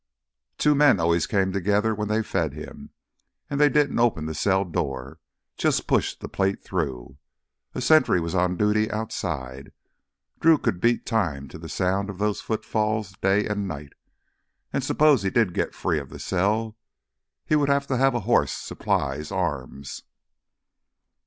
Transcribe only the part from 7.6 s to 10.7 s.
A sentry was on duty outside. Drew